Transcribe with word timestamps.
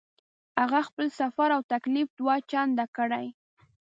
هغه 0.61 0.79
خپل 0.87 1.07
سفر 1.19 1.49
او 1.55 1.61
تکلیف 1.73 2.07
دوه 2.19 2.35
چنده 2.51 2.85
کړی. 2.97 3.25